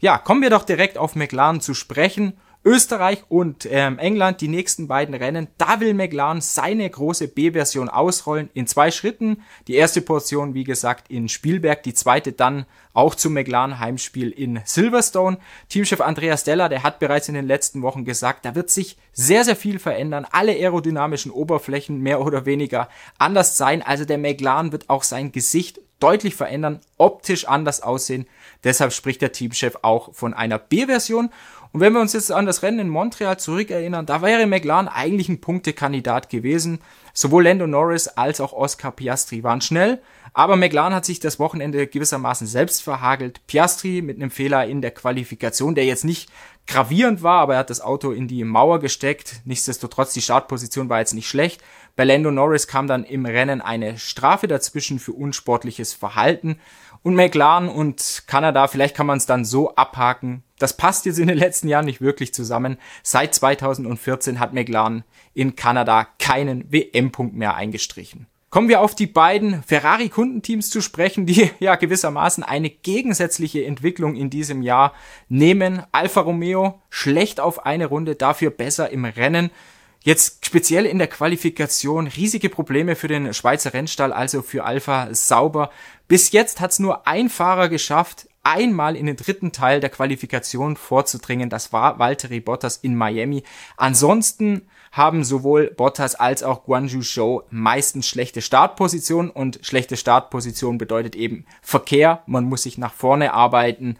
Ja, 0.00 0.18
kommen 0.18 0.42
wir 0.42 0.50
doch 0.50 0.64
direkt 0.64 0.98
auf 0.98 1.14
McLaren 1.14 1.60
zu 1.60 1.74
sprechen 1.74 2.34
Österreich 2.62 3.24
und 3.28 3.66
ähm, 3.70 3.98
England 3.98 4.42
die 4.42 4.48
nächsten 4.48 4.86
beiden 4.86 5.14
Rennen. 5.14 5.48
Da 5.56 5.80
will 5.80 5.94
McLaren 5.94 6.42
seine 6.42 6.88
große 6.88 7.28
B-Version 7.28 7.88
ausrollen 7.88 8.50
in 8.52 8.66
zwei 8.66 8.90
Schritten. 8.90 9.42
Die 9.66 9.76
erste 9.76 10.02
Portion, 10.02 10.52
wie 10.52 10.64
gesagt, 10.64 11.10
in 11.10 11.30
Spielberg, 11.30 11.82
die 11.82 11.94
zweite 11.94 12.32
dann 12.32 12.66
auch 12.92 13.14
zum 13.14 13.32
McLaren 13.32 13.78
Heimspiel 13.78 14.30
in 14.30 14.60
Silverstone. 14.64 15.38
Teamchef 15.70 16.02
Andreas 16.02 16.44
Della, 16.44 16.68
der 16.68 16.82
hat 16.82 16.98
bereits 16.98 17.28
in 17.28 17.34
den 17.34 17.46
letzten 17.46 17.80
Wochen 17.80 18.04
gesagt, 18.04 18.44
da 18.44 18.54
wird 18.54 18.68
sich 18.68 18.98
sehr, 19.12 19.44
sehr 19.44 19.56
viel 19.56 19.78
verändern. 19.78 20.26
Alle 20.30 20.52
aerodynamischen 20.52 21.30
Oberflächen 21.30 22.00
mehr 22.00 22.20
oder 22.20 22.44
weniger 22.44 22.90
anders 23.16 23.56
sein. 23.56 23.80
Also 23.80 24.04
der 24.04 24.18
McLaren 24.18 24.72
wird 24.72 24.90
auch 24.90 25.02
sein 25.02 25.32
Gesicht 25.32 25.80
deutlich 26.00 26.34
verändern, 26.34 26.80
optisch 26.96 27.46
anders 27.46 27.82
aussehen. 27.82 28.26
Deshalb 28.64 28.92
spricht 28.92 29.22
der 29.22 29.32
Teamchef 29.32 29.76
auch 29.82 30.14
von 30.14 30.34
einer 30.34 30.58
B-Version. 30.58 31.30
Und 31.72 31.80
wenn 31.80 31.92
wir 31.92 32.00
uns 32.00 32.14
jetzt 32.14 32.32
an 32.32 32.46
das 32.46 32.62
Rennen 32.62 32.80
in 32.80 32.88
Montreal 32.88 33.38
zurückerinnern, 33.38 34.04
da 34.04 34.22
wäre 34.22 34.46
McLaren 34.46 34.88
eigentlich 34.88 35.28
ein 35.28 35.40
Punktekandidat 35.40 36.28
gewesen. 36.28 36.80
Sowohl 37.12 37.44
Lando 37.44 37.66
Norris 37.66 38.08
als 38.08 38.40
auch 38.40 38.52
Oscar 38.52 38.90
Piastri 38.90 39.44
waren 39.44 39.60
schnell, 39.60 40.00
Aber 40.32 40.56
McLaren 40.56 40.94
hat 40.94 41.04
sich 41.04 41.18
das 41.20 41.38
Wochenende 41.38 41.86
gewissermaßen 41.86 42.46
selbst 42.46 42.82
verhagelt. 42.82 43.40
Piastri 43.46 44.00
mit 44.00 44.16
einem 44.16 44.30
Fehler 44.30 44.66
in 44.66 44.80
der 44.80 44.92
Qualifikation, 44.92 45.74
der 45.74 45.84
jetzt 45.84 46.04
nicht 46.04 46.30
gravierend 46.66 47.22
war, 47.22 47.40
aber 47.40 47.54
er 47.54 47.60
hat 47.60 47.70
das 47.70 47.80
Auto 47.80 48.12
in 48.12 48.28
die 48.28 48.44
Mauer 48.44 48.78
gesteckt. 48.78 49.40
Nichtsdestotrotz, 49.44 50.12
die 50.12 50.22
Startposition 50.22 50.88
war 50.88 51.00
jetzt 51.00 51.14
nicht 51.14 51.28
schlecht. 51.28 51.62
Bei 51.96 52.04
Lando 52.04 52.30
Norris 52.30 52.68
kam 52.68 52.86
dann 52.86 53.04
im 53.04 53.26
Rennen 53.26 53.60
eine 53.60 53.98
Strafe 53.98 54.46
dazwischen 54.46 55.00
für 55.00 55.12
unsportliches 55.12 55.94
Verhalten. 55.94 56.60
Und 57.02 57.14
McLaren 57.14 57.68
und 57.68 58.24
Kanada, 58.26 58.68
vielleicht 58.68 58.94
kann 58.94 59.06
man 59.06 59.18
es 59.18 59.26
dann 59.26 59.44
so 59.44 59.74
abhaken. 59.74 60.42
Das 60.58 60.76
passt 60.76 61.06
jetzt 61.06 61.18
in 61.18 61.28
den 61.28 61.38
letzten 61.38 61.68
Jahren 61.68 61.86
nicht 61.86 62.02
wirklich 62.02 62.34
zusammen. 62.34 62.76
Seit 63.02 63.34
2014 63.34 64.38
hat 64.38 64.52
McLaren 64.52 65.04
in 65.32 65.56
Kanada 65.56 66.06
keinen 66.18 66.70
WM-Punkt 66.70 67.34
mehr 67.34 67.54
eingestrichen. 67.54 68.26
Kommen 68.50 68.68
wir 68.68 68.80
auf 68.80 68.96
die 68.96 69.06
beiden 69.06 69.62
Ferrari-Kundenteams 69.62 70.70
zu 70.70 70.80
sprechen, 70.80 71.24
die 71.24 71.50
ja 71.60 71.76
gewissermaßen 71.76 72.42
eine 72.42 72.68
gegensätzliche 72.68 73.64
Entwicklung 73.64 74.16
in 74.16 74.28
diesem 74.28 74.60
Jahr 74.60 74.92
nehmen. 75.28 75.84
Alfa 75.92 76.20
Romeo 76.20 76.82
schlecht 76.90 77.40
auf 77.40 77.64
eine 77.64 77.86
Runde, 77.86 78.16
dafür 78.16 78.50
besser 78.50 78.90
im 78.90 79.04
Rennen. 79.04 79.50
Jetzt 80.02 80.46
speziell 80.46 80.86
in 80.86 80.98
der 80.98 81.08
Qualifikation 81.08 82.06
riesige 82.06 82.48
Probleme 82.48 82.96
für 82.96 83.06
den 83.06 83.34
Schweizer 83.34 83.72
Rennstall, 83.72 84.12
also 84.12 84.42
für 84.42 84.64
Alpha 84.64 85.08
sauber. 85.12 85.70
Bis 86.10 86.32
jetzt 86.32 86.60
hat 86.60 86.72
es 86.72 86.80
nur 86.80 87.06
ein 87.06 87.30
Fahrer 87.30 87.68
geschafft, 87.68 88.28
einmal 88.42 88.96
in 88.96 89.06
den 89.06 89.14
dritten 89.14 89.52
Teil 89.52 89.78
der 89.78 89.90
Qualifikation 89.90 90.74
vorzudringen. 90.74 91.50
Das 91.50 91.72
war 91.72 92.00
Valtteri 92.00 92.40
Bottas 92.40 92.78
in 92.78 92.96
Miami. 92.96 93.44
Ansonsten 93.76 94.62
haben 94.90 95.22
sowohl 95.22 95.70
Bottas 95.70 96.16
als 96.16 96.42
auch 96.42 96.64
Guanju 96.64 97.02
Zhou 97.02 97.42
meistens 97.50 98.08
schlechte 98.08 98.42
Startpositionen 98.42 99.30
und 99.30 99.60
schlechte 99.62 99.96
Startposition 99.96 100.78
bedeutet 100.78 101.14
eben 101.14 101.46
Verkehr. 101.62 102.24
Man 102.26 102.42
muss 102.42 102.64
sich 102.64 102.76
nach 102.76 102.92
vorne 102.92 103.32
arbeiten. 103.32 103.96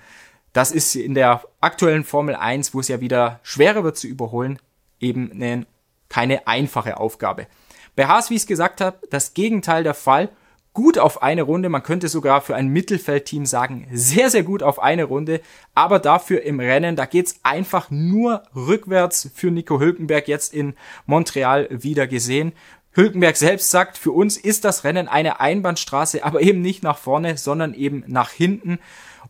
Das 0.52 0.72
ist 0.72 0.96
in 0.96 1.14
der 1.14 1.44
aktuellen 1.60 2.02
Formel 2.02 2.34
1, 2.34 2.74
wo 2.74 2.80
es 2.80 2.88
ja 2.88 3.00
wieder 3.00 3.38
schwerer 3.44 3.84
wird 3.84 3.96
zu 3.96 4.08
überholen, 4.08 4.58
eben 4.98 5.30
eine, 5.30 5.64
keine 6.08 6.48
einfache 6.48 6.96
Aufgabe. 6.96 7.46
Bei 7.94 8.08
Haas, 8.08 8.30
wie 8.30 8.34
ich 8.34 8.42
es 8.42 8.48
gesagt 8.48 8.80
habe, 8.80 8.98
das 9.10 9.32
Gegenteil 9.32 9.84
der 9.84 9.94
Fall 9.94 10.28
gut 10.72 10.98
auf 10.98 11.22
eine 11.22 11.42
Runde. 11.42 11.68
Man 11.68 11.82
könnte 11.82 12.08
sogar 12.08 12.40
für 12.40 12.54
ein 12.54 12.68
Mittelfeldteam 12.68 13.46
sagen, 13.46 13.86
sehr, 13.92 14.30
sehr 14.30 14.42
gut 14.42 14.62
auf 14.62 14.78
eine 14.80 15.04
Runde. 15.04 15.40
Aber 15.74 15.98
dafür 15.98 16.42
im 16.42 16.60
Rennen, 16.60 16.96
da 16.96 17.06
geht's 17.06 17.40
einfach 17.42 17.90
nur 17.90 18.42
rückwärts 18.54 19.30
für 19.34 19.50
Nico 19.50 19.80
Hülkenberg 19.80 20.28
jetzt 20.28 20.54
in 20.54 20.74
Montreal 21.06 21.68
wieder 21.70 22.06
gesehen. 22.06 22.52
Hülkenberg 22.92 23.36
selbst 23.36 23.70
sagt, 23.70 23.98
für 23.98 24.10
uns 24.10 24.36
ist 24.36 24.64
das 24.64 24.82
Rennen 24.82 25.06
eine 25.06 25.38
Einbahnstraße, 25.38 26.24
aber 26.24 26.40
eben 26.40 26.60
nicht 26.60 26.82
nach 26.82 26.98
vorne, 26.98 27.36
sondern 27.36 27.72
eben 27.72 28.02
nach 28.08 28.30
hinten. 28.30 28.80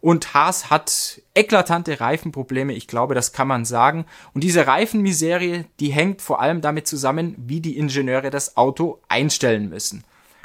Und 0.01 0.33
Haas 0.33 0.71
hat 0.71 1.21
eklatante 1.35 2.01
Reifenprobleme, 2.01 2.73
ich 2.73 2.87
glaube, 2.87 3.15
das 3.15 3.33
kann 3.33 3.49
man 3.49 3.67
sagen. 3.67 4.07
Und 4.33 4.45
diese 4.45 4.67
Reifenmiserie, 4.67 5.67
die 5.79 5.91
hängt 5.91 6.23
vor 6.23 6.41
allem 6.41 6.63
damit 6.63 6.87
zusammen, 6.87 7.35
wie 7.37 7.61
die 7.61 7.77
Ingenieure 7.77 8.31
das 8.31 8.57
Auto 8.57 9.01
einstellen 9.09 9.69
müssen. 9.69 10.05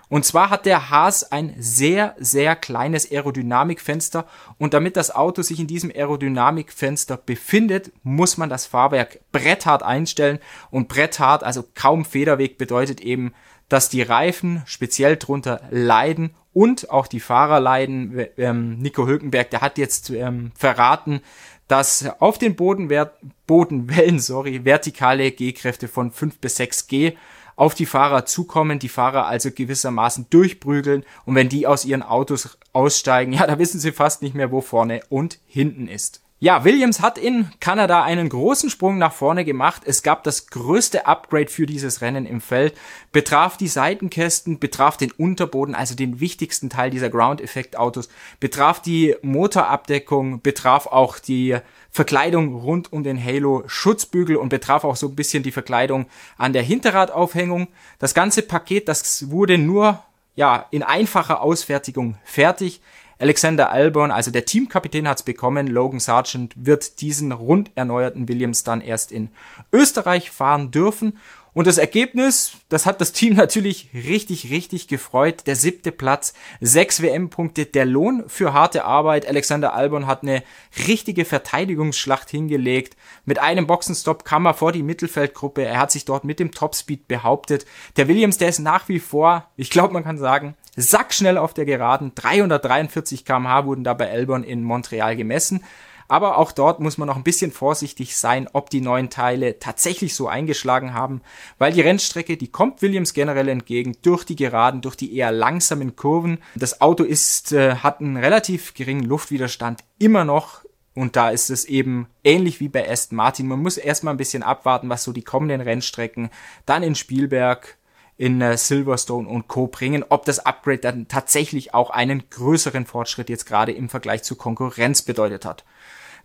Und 0.09 0.25
zwar 0.25 0.49
hat 0.49 0.65
der 0.65 0.89
Haas 0.89 1.31
ein 1.31 1.55
sehr, 1.57 2.15
sehr 2.19 2.55
kleines 2.55 3.11
Aerodynamikfenster 3.11 4.25
und 4.57 4.73
damit 4.73 4.97
das 4.97 5.13
Auto 5.13 5.41
sich 5.41 5.59
in 5.59 5.67
diesem 5.67 5.91
Aerodynamikfenster 5.91 7.17
befindet, 7.17 7.91
muss 8.03 8.37
man 8.37 8.49
das 8.49 8.65
Fahrwerk 8.65 9.19
bretthart 9.31 9.83
einstellen 9.83 10.39
und 10.69 10.87
bretthart, 10.87 11.43
also 11.43 11.63
kaum 11.73 12.05
Federweg, 12.05 12.57
bedeutet 12.57 13.01
eben, 13.01 13.33
dass 13.69 13.89
die 13.89 14.03
Reifen 14.03 14.61
speziell 14.65 15.17
drunter 15.17 15.61
leiden 15.71 16.35
und 16.53 16.89
auch 16.89 17.07
die 17.07 17.19
Fahrer 17.19 17.59
leiden. 17.59 18.27
Ähm, 18.37 18.77
Nico 18.77 19.07
Hülkenberg, 19.07 19.49
der 19.49 19.61
hat 19.61 19.77
jetzt 19.77 20.11
ähm, 20.11 20.51
verraten, 20.55 21.21
dass 21.67 22.07
auf 22.19 22.37
den 22.37 22.55
Bodenwert, 22.55 23.17
Bodenwellen, 23.47 24.19
sorry, 24.19 24.65
vertikale 24.65 25.31
G-Kräfte 25.31 25.87
von 25.87 26.11
5 26.11 26.39
bis 26.39 26.57
6 26.57 26.87
G 26.87 27.13
auf 27.55 27.73
die 27.73 27.85
Fahrer 27.85 28.25
zukommen, 28.25 28.79
die 28.79 28.89
Fahrer 28.89 29.27
also 29.27 29.51
gewissermaßen 29.51 30.27
durchprügeln 30.29 31.05
und 31.25 31.35
wenn 31.35 31.49
die 31.49 31.67
aus 31.67 31.85
ihren 31.85 32.03
Autos 32.03 32.57
aussteigen, 32.73 33.33
ja, 33.33 33.47
da 33.47 33.59
wissen 33.59 33.79
sie 33.79 33.91
fast 33.91 34.21
nicht 34.21 34.35
mehr, 34.35 34.51
wo 34.51 34.61
vorne 34.61 35.01
und 35.09 35.39
hinten 35.47 35.87
ist. 35.87 36.24
Ja, 36.39 36.65
Williams 36.65 36.99
hat 36.99 37.17
in 37.17 37.49
Kanada 37.61 38.03
einen 38.03 38.27
großen 38.27 38.69
Sprung 38.69 38.97
nach 38.97 39.13
vorne 39.13 39.45
gemacht. 39.45 39.83
Es 39.85 40.03
gab 40.03 40.25
das 40.25 40.47
größte 40.47 41.07
Upgrade 41.07 41.47
für 41.47 41.65
dieses 41.65 42.01
Rennen 42.01 42.25
im 42.25 42.41
Feld, 42.41 42.77
betraf 43.13 43.55
die 43.55 43.69
Seitenkästen, 43.69 44.59
betraf 44.59 44.97
den 44.97 45.13
Unterboden, 45.13 45.75
also 45.75 45.95
den 45.95 46.19
wichtigsten 46.19 46.69
Teil 46.69 46.89
dieser 46.89 47.09
Ground-Effekt-Autos, 47.09 48.09
betraf 48.41 48.81
die 48.81 49.15
Motorabdeckung, 49.21 50.41
betraf 50.41 50.87
auch 50.87 51.19
die 51.19 51.57
Verkleidung 51.89 52.53
rund 52.53 52.91
um 52.91 53.03
den 53.03 53.23
Halo 53.23 53.63
Schutzbügel 53.67 54.35
und 54.35 54.49
betraf 54.49 54.83
auch 54.83 54.97
so 54.97 55.07
ein 55.07 55.15
bisschen 55.15 55.41
die 55.41 55.53
Verkleidung 55.53 56.05
an 56.37 56.51
der 56.51 56.63
Hinterradaufhängung. 56.63 57.69
Das 57.97 58.13
ganze 58.13 58.41
Paket, 58.41 58.89
das 58.89 59.31
wurde 59.31 59.57
nur 59.57 60.03
ja 60.35 60.65
in 60.71 60.83
einfacher 60.83 61.41
Ausfertigung 61.41 62.17
fertig. 62.25 62.81
Alexander 63.17 63.71
Albon, 63.71 64.11
also 64.11 64.31
der 64.31 64.45
Teamkapitän, 64.45 65.07
hat's 65.07 65.23
bekommen. 65.23 65.67
Logan 65.67 65.99
Sargent 65.99 66.53
wird 66.57 67.01
diesen 67.01 67.31
rund 67.31 67.71
erneuerten 67.75 68.27
Williams 68.27 68.63
dann 68.63 68.81
erst 68.81 69.11
in 69.11 69.29
Österreich 69.71 70.31
fahren 70.31 70.71
dürfen. 70.71 71.17
Und 71.55 71.67
das 71.67 71.77
Ergebnis, 71.77 72.57
das 72.67 72.85
hat 72.85 72.99
das 72.99 73.13
Team 73.13 73.33
natürlich 73.37 73.89
richtig, 73.93 74.51
richtig 74.51 74.89
gefreut. 74.89 75.47
Der 75.47 75.55
siebte 75.55 75.93
Platz, 75.93 76.33
sechs 76.59 77.01
WM-Punkte, 77.01 77.65
der 77.65 77.85
Lohn 77.85 78.25
für 78.27 78.51
harte 78.53 78.83
Arbeit. 78.83 79.25
Alexander 79.25 79.73
Albon 79.73 80.05
hat 80.05 80.21
eine 80.21 80.43
richtige 80.85 81.23
Verteidigungsschlacht 81.23 82.29
hingelegt. 82.29 82.97
Mit 83.23 83.39
einem 83.39 83.67
Boxenstopp 83.67 84.25
kam 84.25 84.45
er 84.45 84.53
vor 84.53 84.73
die 84.73 84.83
Mittelfeldgruppe. 84.83 85.63
Er 85.63 85.79
hat 85.79 85.91
sich 85.91 86.03
dort 86.03 86.25
mit 86.25 86.39
dem 86.39 86.51
Topspeed 86.51 87.07
behauptet. 87.07 87.65
Der 87.95 88.09
Williams, 88.09 88.37
der 88.37 88.49
ist 88.49 88.59
nach 88.59 88.89
wie 88.89 88.99
vor, 88.99 89.49
ich 89.55 89.69
glaube, 89.69 89.93
man 89.93 90.03
kann 90.03 90.17
sagen, 90.17 90.55
sackschnell 90.75 91.37
auf 91.37 91.53
der 91.53 91.63
Geraden. 91.63 92.11
343 92.15 93.23
kmh 93.23 93.65
wurden 93.65 93.85
da 93.85 93.93
bei 93.93 94.11
Albon 94.11 94.43
in 94.43 94.61
Montreal 94.61 95.15
gemessen. 95.15 95.63
Aber 96.07 96.37
auch 96.37 96.51
dort 96.51 96.79
muss 96.79 96.97
man 96.97 97.07
noch 97.07 97.15
ein 97.15 97.23
bisschen 97.23 97.51
vorsichtig 97.51 98.15
sein, 98.15 98.47
ob 98.53 98.69
die 98.69 98.81
neuen 98.81 99.09
Teile 99.09 99.59
tatsächlich 99.59 100.15
so 100.15 100.27
eingeschlagen 100.27 100.93
haben, 100.93 101.21
weil 101.57 101.73
die 101.73 101.81
Rennstrecke, 101.81 102.37
die 102.37 102.47
kommt 102.47 102.81
Williams 102.81 103.13
generell 103.13 103.49
entgegen 103.49 103.97
durch 104.01 104.23
die 104.23 104.35
Geraden, 104.35 104.81
durch 104.81 104.95
die 104.95 105.15
eher 105.15 105.31
langsamen 105.31 105.95
Kurven. 105.95 106.39
Das 106.55 106.81
Auto 106.81 107.03
ist, 107.03 107.53
äh, 107.53 107.75
hat 107.77 108.01
einen 108.01 108.17
relativ 108.17 108.73
geringen 108.73 109.03
Luftwiderstand 109.03 109.83
immer 109.97 110.25
noch 110.25 110.65
und 110.95 111.17
da 111.17 111.29
ist 111.29 111.49
es 111.49 111.65
eben 111.65 112.07
ähnlich 112.23 112.61
wie 112.61 112.69
bei 112.69 112.89
Aston 112.89 113.17
Martin. 113.17 113.47
Man 113.47 113.61
muss 113.61 113.77
erstmal 113.77 114.13
ein 114.13 114.17
bisschen 114.17 114.43
abwarten, 114.43 114.89
was 114.89 115.03
so 115.03 115.11
die 115.11 115.23
kommenden 115.23 115.61
Rennstrecken 115.61 116.29
dann 116.65 116.83
in 116.83 116.95
Spielberg, 116.95 117.77
in 118.17 118.41
äh, 118.41 118.57
Silverstone 118.57 119.27
und 119.27 119.47
Co. 119.47 119.67
bringen, 119.67 120.05
ob 120.09 120.25
das 120.25 120.39
Upgrade 120.39 120.79
dann 120.79 121.07
tatsächlich 121.07 121.73
auch 121.73 121.89
einen 121.89 122.29
größeren 122.29 122.85
Fortschritt 122.85 123.29
jetzt 123.29 123.45
gerade 123.45 123.71
im 123.71 123.89
Vergleich 123.89 124.23
zur 124.23 124.37
Konkurrenz 124.37 125.01
bedeutet 125.01 125.45
hat. 125.45 125.65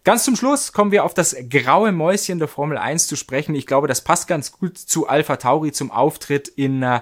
Ganz 0.03 0.25
zum 0.25 0.35
Schluss 0.35 0.73
kommen 0.73 0.93
wir 0.93 1.05
auf 1.05 1.13
das 1.13 1.37
graue 1.51 1.93
Mäuschen 1.93 2.39
der 2.39 2.49
Formel 2.49 2.79
1 2.79 3.07
zu 3.07 3.17
sprechen. 3.17 3.55
Ich 3.55 3.67
glaube, 3.67 3.87
das 3.87 4.01
passt 4.01 4.29
ganz 4.29 4.51
gut 4.51 4.79
zu 4.79 5.09
Alpha 5.09 5.37
Tauri 5.37 5.73
zum 5.73 5.91
Auftritt 5.91 6.49
in 6.49 6.83
äh, 6.83 7.01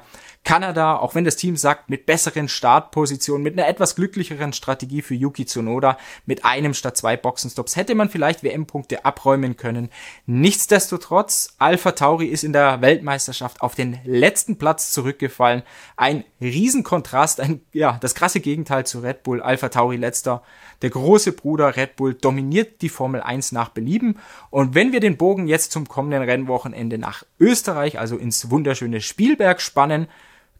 Kanada, 0.48 0.96
auch 0.96 1.14
wenn 1.14 1.24
das 1.24 1.36
Team 1.36 1.58
sagt, 1.58 1.90
mit 1.90 2.06
besseren 2.06 2.48
Startpositionen, 2.48 3.42
mit 3.42 3.58
einer 3.58 3.68
etwas 3.68 3.96
glücklicheren 3.96 4.54
Strategie 4.54 5.02
für 5.02 5.14
Yuki 5.14 5.44
Tsunoda, 5.44 5.98
mit 6.24 6.44
einem 6.46 6.72
statt 6.72 6.96
zwei 6.96 7.18
Boxenstops, 7.18 7.76
hätte 7.76 7.94
man 7.94 8.08
vielleicht 8.08 8.42
WM-Punkte 8.42 9.04
abräumen 9.04 9.58
können. 9.58 9.90
Nichtsdestotrotz, 10.24 11.54
Alpha 11.58 11.92
Tauri 11.92 12.26
ist 12.26 12.44
in 12.44 12.54
der 12.54 12.80
Weltmeisterschaft 12.80 13.60
auf 13.60 13.74
den 13.74 13.98
letzten 14.04 14.56
Platz 14.56 14.90
zurückgefallen. 14.90 15.64
Ein 15.96 16.24
Riesenkontrast, 16.40 17.40
ein, 17.40 17.60
ja, 17.74 17.98
das 18.00 18.14
krasse 18.14 18.40
Gegenteil 18.40 18.86
zu 18.86 19.00
Red 19.00 19.24
Bull. 19.24 19.42
Alpha 19.42 19.68
Tauri 19.68 19.96
letzter. 19.96 20.42
Der 20.80 20.90
große 20.90 21.32
Bruder 21.32 21.76
Red 21.76 21.96
Bull 21.96 22.14
dominiert 22.14 22.80
die 22.80 22.87
Formel 22.88 23.20
1 23.20 23.52
nach 23.52 23.70
Belieben. 23.70 24.18
Und 24.50 24.74
wenn 24.74 24.92
wir 24.92 25.00
den 25.00 25.16
Bogen 25.16 25.46
jetzt 25.46 25.72
zum 25.72 25.88
kommenden 25.88 26.22
Rennwochenende 26.22 26.98
nach 26.98 27.24
Österreich, 27.38 27.98
also 27.98 28.16
ins 28.16 28.50
wunderschöne 28.50 29.00
Spielberg 29.00 29.60
spannen, 29.60 30.08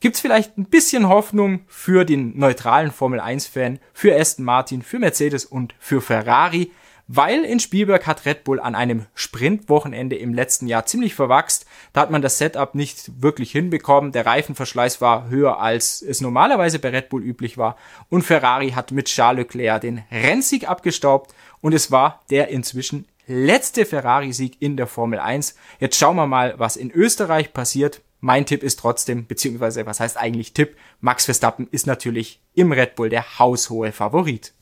gibt's 0.00 0.20
vielleicht 0.20 0.56
ein 0.58 0.66
bisschen 0.66 1.08
Hoffnung 1.08 1.61
für 1.66 2.04
den 2.04 2.38
neutralen 2.38 2.90
Formel 2.90 3.20
1-Fan, 3.20 3.78
für 3.92 4.14
Aston 4.18 4.44
Martin, 4.44 4.82
für 4.82 4.99
Mercedes 4.99 5.44
und 5.44 5.75
für 5.78 6.00
Ferrari, 6.00 6.70
weil 7.09 7.45
in 7.45 7.59
Spielberg 7.59 8.07
hat 8.07 8.27
Red 8.27 8.45
Bull 8.45 8.61
an 8.61 8.75
einem 8.75 9.07
Sprintwochenende 9.15 10.15
im 10.17 10.35
letzten 10.35 10.67
Jahr 10.67 10.85
ziemlich 10.85 11.15
verwachst. 11.15 11.67
Da 11.95 12.03
hat 12.03 12.11
man 12.11 12.23
das 12.23 12.37
Setup 12.37 12.75
nicht 12.75 13.23
wirklich 13.23 13.50
hinbekommen. 13.50 14.12
Der 14.12 14.27
Reifenverschleiß 14.27 15.00
war 15.00 15.31
höher, 15.31 15.59
als 15.59 16.03
es 16.03 16.21
normalerweise 16.21 16.79
bei 16.79 16.91
Red 16.91 17.09
Bull 17.09 17.25
üblich 17.25 17.57
war. 17.57 17.77
Und 18.11 18.23
Ferrari 18.23 18.71
hat 18.71 18.93
mit 18.93 19.07
Charles 19.07 19.38
Leclerc 19.38 19.81
den 19.81 20.05
Rennsieg 20.12 20.69
abgestaubt 20.69 21.35
und 21.62 21.73
es 21.73 21.91
war 21.91 22.23
der 22.31 22.49
inzwischen 22.49 23.07
letzte 23.27 23.87
Ferrari-Sieg 23.87 24.61
in 24.61 24.77
der 24.77 24.87
Formel 24.87 25.19
1. 25.19 25.55
Jetzt 25.81 25.99
schauen 25.99 26.17
wir 26.17 26.27
mal, 26.27 26.55
was 26.59 26.77
in 26.77 26.91
Österreich 26.91 27.53
passiert. 27.53 28.03
Mein 28.21 28.47
Tipp 28.47 28.62
ist 28.62 28.81
trotzdem, 28.81 29.27
beziehungsweise 29.27 29.87
was 29.87 30.00
heißt 30.00 30.17
eigentlich 30.17 30.53
Tipp? 30.53 30.77
Max 31.00 31.27
Verstappen 31.27 31.69
ist 31.71 31.87
natürlich 31.87 32.43
im 32.55 32.73
Red 32.73 32.97
Bull 32.97 33.09
der 33.09 33.38
haushohe 33.38 33.93
Favorit. 33.93 34.53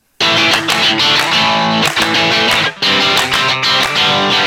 Thank 3.98 4.45